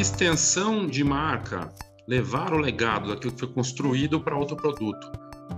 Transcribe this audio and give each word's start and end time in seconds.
extensão 0.00 0.86
de 0.86 1.02
marca, 1.02 1.68
levar 2.06 2.52
o 2.52 2.58
legado 2.58 3.08
daquilo 3.08 3.32
que 3.32 3.40
foi 3.40 3.48
construído 3.48 4.20
para 4.20 4.36
outro 4.36 4.56
produto. 4.56 5.10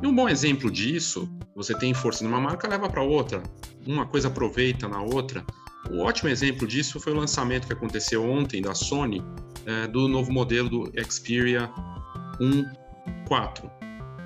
E 0.03 0.07
um 0.07 0.15
bom 0.15 0.29
exemplo 0.29 0.71
disso, 0.71 1.29
você 1.55 1.77
tem 1.79 1.93
força 1.93 2.25
numa 2.25 2.41
marca, 2.41 2.67
leva 2.67 2.89
para 2.89 3.03
outra. 3.03 3.43
Uma 3.87 4.07
coisa 4.07 4.29
aproveita 4.29 4.89
na 4.89 5.03
outra. 5.03 5.45
O 5.91 5.95
um 5.95 6.01
ótimo 6.01 6.31
exemplo 6.31 6.67
disso 6.67 6.99
foi 7.01 7.13
o 7.13 7.17
lançamento 7.17 7.67
que 7.67 7.73
aconteceu 7.73 8.25
ontem 8.25 8.63
da 8.63 8.75
Sony 8.75 9.23
é, 9.67 9.87
do 9.87 10.09
novo 10.09 10.33
modelo 10.33 10.69
do 10.69 10.93
Xperia 11.11 11.71
1.4. 12.41 13.71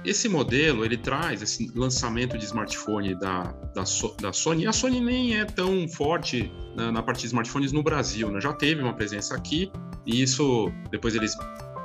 Esse 0.05 0.29
modelo 0.29 0.85
ele 0.85 0.99
traz 0.99 1.41
esse 1.41 1.73
lançamento 1.75 2.37
de 2.37 2.45
smartphone 2.45 3.15
da, 3.15 3.45
da, 3.75 3.85
da 4.21 4.33
Sony. 4.33 4.67
A 4.67 4.73
Sony 4.73 5.01
nem 5.01 5.39
é 5.39 5.45
tão 5.45 5.89
forte 5.89 6.53
na, 6.77 6.93
na 6.93 7.03
parte 7.03 7.21
de 7.21 7.27
smartphones 7.27 7.73
no 7.73 7.83
Brasil, 7.83 8.31
né? 8.31 8.41
já 8.41 8.53
teve 8.53 8.83
uma 8.83 8.93
presença 8.93 9.35
aqui 9.35 9.73
e 10.07 10.23
isso 10.23 10.71
depois 10.91 11.15
eles 11.15 11.37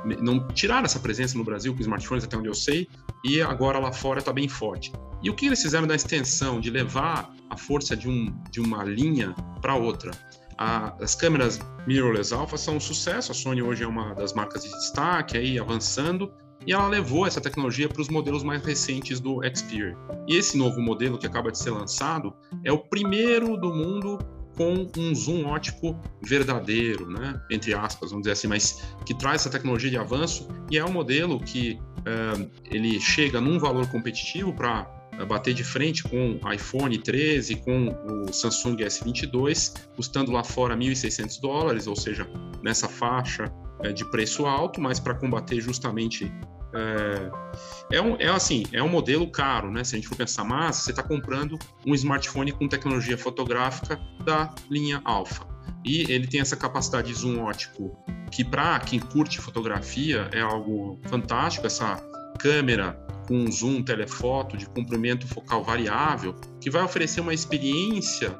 não 0.04 0.46
tiraram 0.48 0.84
essa 0.84 0.98
presença 0.98 1.36
no 1.36 1.44
Brasil 1.44 1.74
com 1.74 1.80
smartphones, 1.80 2.24
até 2.24 2.36
onde 2.36 2.48
eu 2.48 2.54
sei, 2.54 2.88
e 3.24 3.40
agora 3.42 3.78
lá 3.78 3.92
fora 3.92 4.18
está 4.18 4.32
bem 4.32 4.48
forte. 4.48 4.92
E 5.22 5.28
o 5.28 5.34
que 5.34 5.46
eles 5.46 5.60
fizeram 5.60 5.86
da 5.86 5.94
extensão, 5.94 6.60
de 6.60 6.70
levar 6.70 7.34
a 7.50 7.56
força 7.56 7.96
de, 7.96 8.08
um, 8.08 8.34
de 8.50 8.60
uma 8.60 8.84
linha 8.84 9.34
para 9.60 9.74
outra? 9.74 10.10
A, 10.56 10.94
as 11.02 11.14
câmeras 11.14 11.60
mirrorless 11.86 12.32
alpha 12.32 12.56
são 12.56 12.76
um 12.76 12.80
sucesso, 12.80 13.32
a 13.32 13.34
Sony 13.34 13.62
hoje 13.62 13.82
é 13.82 13.86
uma 13.86 14.14
das 14.14 14.32
marcas 14.32 14.62
de 14.62 14.70
destaque, 14.70 15.36
aí 15.36 15.58
avançando, 15.58 16.32
e 16.66 16.72
ela 16.72 16.86
levou 16.88 17.26
essa 17.26 17.40
tecnologia 17.40 17.88
para 17.88 18.00
os 18.00 18.08
modelos 18.08 18.42
mais 18.42 18.62
recentes 18.62 19.20
do 19.20 19.40
Xperia. 19.54 19.96
E 20.28 20.36
esse 20.36 20.56
novo 20.56 20.80
modelo 20.80 21.18
que 21.18 21.26
acaba 21.26 21.50
de 21.50 21.58
ser 21.58 21.70
lançado 21.70 22.34
é 22.64 22.72
o 22.72 22.78
primeiro 22.78 23.56
do 23.56 23.72
mundo 23.72 24.18
com 24.56 24.88
um 24.96 25.14
zoom 25.14 25.46
ótico 25.46 25.98
verdadeiro, 26.22 27.08
né? 27.08 27.40
entre 27.50 27.74
aspas, 27.74 28.10
vamos 28.10 28.24
dizer 28.24 28.32
assim, 28.32 28.48
mas 28.48 28.82
que 29.06 29.14
traz 29.14 29.42
essa 29.42 29.50
tecnologia 29.50 29.90
de 29.90 29.96
avanço 29.96 30.48
e 30.70 30.78
é 30.78 30.84
um 30.84 30.92
modelo 30.92 31.40
que 31.40 31.78
uh, 32.00 32.50
ele 32.64 33.00
chega 33.00 33.40
num 33.40 33.58
valor 33.58 33.86
competitivo 33.88 34.52
para 34.52 34.86
uh, 35.18 35.26
bater 35.26 35.54
de 35.54 35.64
frente 35.64 36.02
com 36.02 36.38
o 36.42 36.52
iPhone 36.52 36.96
13, 36.98 37.56
com 37.56 37.88
o 37.88 38.32
Samsung 38.32 38.76
S22, 38.76 39.74
custando 39.96 40.32
lá 40.32 40.44
fora 40.44 40.76
1.600 40.76 41.40
dólares, 41.40 41.86
ou 41.86 41.96
seja, 41.96 42.28
nessa 42.62 42.88
faixa 42.88 43.52
uh, 43.84 43.92
de 43.92 44.04
preço 44.10 44.46
alto, 44.46 44.80
mas 44.80 45.00
para 45.00 45.14
combater 45.14 45.60
justamente 45.60 46.30
é, 46.72 47.96
é, 47.96 48.02
um, 48.02 48.16
é 48.16 48.28
assim, 48.28 48.64
é 48.72 48.82
um 48.82 48.88
modelo 48.88 49.30
caro, 49.30 49.70
né? 49.70 49.84
Se 49.84 49.96
a 49.96 49.98
gente 49.98 50.08
for 50.08 50.16
pensar, 50.16 50.44
mas 50.44 50.76
você 50.76 50.90
está 50.90 51.02
comprando 51.02 51.58
um 51.86 51.94
smartphone 51.94 52.52
com 52.52 52.68
tecnologia 52.68 53.18
fotográfica 53.18 54.00
da 54.24 54.54
linha 54.70 55.00
Alpha. 55.04 55.48
E 55.84 56.10
ele 56.12 56.26
tem 56.26 56.40
essa 56.40 56.56
capacidade 56.56 57.08
de 57.08 57.14
zoom 57.14 57.42
ótico, 57.42 57.96
que 58.30 58.44
para 58.44 58.78
quem 58.80 59.00
curte 59.00 59.40
fotografia 59.40 60.28
é 60.32 60.40
algo 60.40 61.00
fantástico, 61.08 61.66
essa 61.66 61.96
câmera 62.38 62.92
com 63.26 63.50
zoom 63.50 63.82
telefoto 63.82 64.56
de 64.56 64.66
comprimento 64.66 65.26
focal 65.26 65.62
variável, 65.62 66.34
que 66.60 66.70
vai 66.70 66.82
oferecer 66.82 67.20
uma 67.20 67.32
experiência 67.32 68.30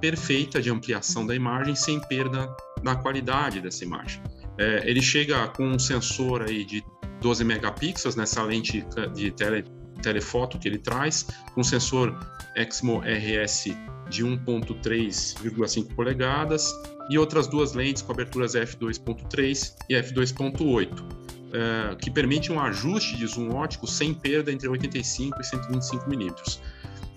perfeita 0.00 0.60
de 0.62 0.70
ampliação 0.70 1.26
da 1.26 1.34
imagem 1.34 1.74
sem 1.74 2.00
perda 2.00 2.48
na 2.82 2.94
qualidade 2.94 3.60
dessa 3.60 3.84
imagem. 3.84 4.22
É, 4.58 4.88
ele 4.88 5.02
chega 5.02 5.48
com 5.48 5.66
um 5.66 5.78
sensor 5.78 6.42
aí 6.42 6.64
de 6.64 6.82
12 7.20 7.44
megapixels 7.44 8.16
nessa 8.16 8.42
lente 8.42 8.84
de 9.14 9.30
tele, 9.30 9.64
telefoto 10.02 10.58
que 10.58 10.68
ele 10.68 10.78
traz, 10.78 11.26
um 11.56 11.62
sensor 11.62 12.16
Exmo 12.54 13.00
RS 13.00 13.64
de 14.08 14.24
1.3,5 14.24 15.94
polegadas 15.94 16.72
e 17.10 17.18
outras 17.18 17.46
duas 17.46 17.72
lentes 17.72 18.02
com 18.02 18.12
aberturas 18.12 18.54
f2.3 18.54 19.74
e 19.88 19.94
f2.8, 19.94 20.90
é, 21.52 21.94
que 21.96 22.10
permite 22.10 22.52
um 22.52 22.60
ajuste 22.60 23.16
de 23.16 23.26
zoom 23.26 23.54
ótico 23.54 23.86
sem 23.86 24.12
perda 24.12 24.52
entre 24.52 24.68
85 24.68 25.40
e 25.40 25.44
125 25.44 26.08
milímetros. 26.08 26.60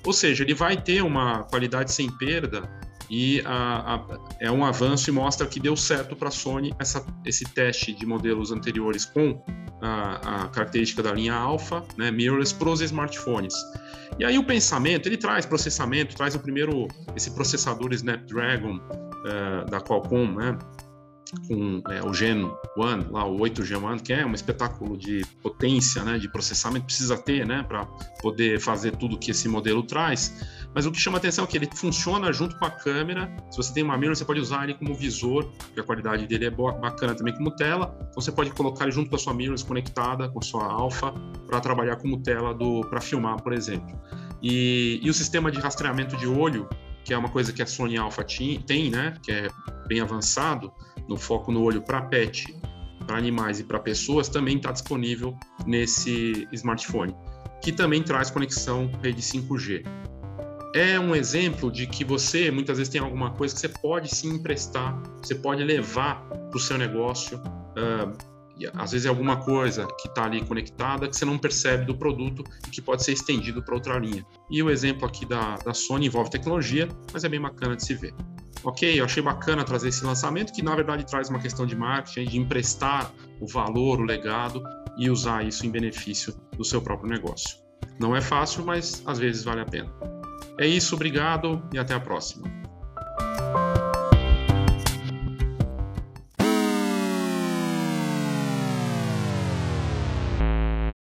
Ou 0.05 0.13
seja, 0.13 0.43
ele 0.43 0.53
vai 0.53 0.81
ter 0.81 1.03
uma 1.03 1.43
qualidade 1.43 1.91
sem 1.91 2.09
perda 2.17 2.69
e 3.09 3.41
a, 3.45 3.95
a, 3.95 4.19
é 4.39 4.51
um 4.51 4.63
avanço 4.63 5.09
e 5.09 5.13
mostra 5.13 5.47
que 5.47 5.59
deu 5.59 5.75
certo 5.75 6.15
para 6.15 6.27
a 6.27 6.31
Sony 6.31 6.73
essa, 6.77 7.05
esse 7.25 7.43
teste 7.43 7.91
de 7.91 8.05
modelos 8.05 8.51
anteriores 8.51 9.03
com 9.03 9.43
a, 9.81 10.45
a 10.45 10.47
característica 10.49 11.01
da 11.01 11.13
linha 11.13 11.33
Alpha, 11.33 11.83
né, 11.97 12.11
mirrorless, 12.11 12.53
para 12.53 12.69
os 12.69 12.81
smartphones. 12.81 13.53
E 14.17 14.25
aí 14.25 14.37
o 14.37 14.43
pensamento, 14.43 15.07
ele 15.07 15.17
traz 15.17 15.45
processamento, 15.45 16.15
traz 16.15 16.35
o 16.35 16.39
primeiro, 16.39 16.87
esse 17.15 17.31
processador 17.31 17.93
Snapdragon 17.93 18.77
uh, 18.77 19.69
da 19.69 19.79
Qualcomm, 19.79 20.35
né, 20.35 20.57
com 21.47 21.81
é, 21.89 22.01
o 22.03 22.13
Gen 22.13 22.45
1, 22.77 23.11
lá 23.11 23.25
o 23.25 23.39
8 23.39 23.63
Gen 23.63 23.77
1, 23.77 23.97
que 23.99 24.13
é 24.13 24.25
um 24.25 24.33
espetáculo 24.33 24.97
de 24.97 25.23
potência, 25.41 26.03
né, 26.03 26.17
de 26.17 26.27
processamento 26.29 26.85
precisa 26.85 27.17
ter, 27.17 27.45
né, 27.45 27.63
para 27.67 27.85
poder 28.21 28.59
fazer 28.59 28.95
tudo 28.97 29.17
que 29.17 29.31
esse 29.31 29.47
modelo 29.47 29.83
traz. 29.83 30.33
Mas 30.73 30.85
o 30.85 30.91
que 30.91 30.99
chama 30.99 31.17
atenção 31.17 31.45
é 31.45 31.47
que 31.47 31.57
ele 31.57 31.67
funciona 31.73 32.31
junto 32.31 32.57
com 32.57 32.65
a 32.65 32.69
câmera. 32.69 33.31
Se 33.49 33.57
você 33.57 33.73
tem 33.73 33.83
uma 33.83 33.97
mirror, 33.97 34.15
você 34.15 34.23
pode 34.23 34.39
usar 34.39 34.63
ele 34.63 34.75
como 34.75 34.93
visor, 34.93 35.45
porque 35.57 35.79
a 35.79 35.83
qualidade 35.83 36.27
dele 36.27 36.45
é 36.45 36.49
boa, 36.49 36.73
bacana 36.73 37.15
também 37.15 37.33
como 37.35 37.51
tela. 37.51 37.95
Então 37.97 38.21
você 38.21 38.31
pode 38.31 38.51
colocar 38.51 38.85
ele 38.85 38.91
junto 38.91 39.09
com 39.09 39.15
a 39.15 39.19
sua 39.19 39.33
mirror 39.33 39.55
conectada 39.65 40.29
com 40.29 40.39
a 40.39 40.41
sua 40.41 40.65
alfa 40.65 41.11
para 41.47 41.59
trabalhar 41.59 41.95
como 41.95 42.21
tela 42.21 42.55
para 42.89 43.01
filmar, 43.01 43.41
por 43.41 43.53
exemplo. 43.53 43.99
E, 44.41 44.99
e 45.01 45.09
o 45.09 45.13
sistema 45.13 45.51
de 45.51 45.59
rastreamento 45.59 46.15
de 46.15 46.27
olho, 46.27 46.69
que 47.03 47.13
é 47.13 47.17
uma 47.17 47.29
coisa 47.29 47.51
que 47.51 47.61
a 47.61 47.65
Sony 47.65 47.97
Alpha 47.97 48.23
tem, 48.65 48.89
né, 48.89 49.15
que 49.23 49.31
é 49.31 49.47
bem 49.87 49.99
avançado, 49.99 50.71
no 51.07 51.17
foco 51.17 51.51
no 51.51 51.63
olho 51.63 51.81
para 51.81 52.01
pet, 52.03 52.55
para 53.05 53.17
animais 53.17 53.59
e 53.59 53.63
para 53.63 53.79
pessoas, 53.79 54.29
também 54.29 54.57
está 54.57 54.71
disponível 54.71 55.35
nesse 55.65 56.47
smartphone, 56.53 57.15
que 57.61 57.71
também 57.71 58.03
traz 58.03 58.29
conexão 58.29 58.91
rede 59.01 59.21
5G 59.21 59.83
é 60.73 60.99
um 60.99 61.15
exemplo 61.15 61.71
de 61.71 61.87
que 61.87 62.03
você 62.03 62.51
muitas 62.51 62.77
vezes 62.77 62.91
tem 62.91 63.01
alguma 63.01 63.31
coisa 63.31 63.53
que 63.53 63.61
você 63.61 63.69
pode 63.69 64.13
se 64.13 64.27
emprestar, 64.27 65.01
você 65.21 65.35
pode 65.35 65.63
levar 65.63 66.21
para 66.27 66.57
o 66.57 66.59
seu 66.59 66.77
negócio. 66.77 67.37
Uh, 67.39 68.39
às 68.73 68.91
vezes 68.91 69.05
é 69.05 69.09
alguma 69.09 69.37
coisa 69.37 69.87
que 69.99 70.09
está 70.09 70.25
ali 70.25 70.43
conectada 70.45 71.07
que 71.07 71.15
você 71.15 71.23
não 71.23 71.37
percebe 71.37 71.85
do 71.85 71.95
produto 71.95 72.43
e 72.67 72.69
que 72.69 72.81
pode 72.81 73.03
ser 73.05 73.13
estendido 73.13 73.63
para 73.63 73.73
outra 73.73 73.97
linha. 73.97 74.25
E 74.51 74.61
o 74.61 74.69
exemplo 74.69 75.07
aqui 75.07 75.25
da, 75.25 75.55
da 75.55 75.73
Sony 75.73 76.07
envolve 76.07 76.29
tecnologia, 76.29 76.87
mas 77.13 77.23
é 77.23 77.29
bem 77.29 77.39
bacana 77.39 77.77
de 77.77 77.85
se 77.85 77.93
ver. 77.93 78.13
Ok, 78.63 78.99
eu 78.99 79.05
achei 79.05 79.23
bacana 79.23 79.63
trazer 79.63 79.87
esse 79.87 80.03
lançamento 80.03 80.51
que 80.51 80.61
na 80.61 80.75
verdade 80.75 81.05
traz 81.05 81.29
uma 81.29 81.39
questão 81.39 81.65
de 81.65 81.75
marketing, 81.75 82.29
de 82.29 82.37
emprestar 82.37 83.09
o 83.39 83.47
valor, 83.47 84.01
o 84.01 84.03
legado 84.03 84.61
e 84.97 85.09
usar 85.09 85.45
isso 85.45 85.65
em 85.65 85.71
benefício 85.71 86.35
do 86.57 86.65
seu 86.65 86.81
próprio 86.81 87.09
negócio. 87.09 87.57
Não 87.97 88.13
é 88.13 88.19
fácil, 88.19 88.65
mas 88.65 89.01
às 89.05 89.17
vezes 89.17 89.45
vale 89.45 89.61
a 89.61 89.65
pena. 89.65 90.08
É 90.59 90.67
isso, 90.67 90.93
obrigado 90.93 91.63
e 91.73 91.79
até 91.79 91.93
a 91.93 92.01
próxima. 92.01 92.58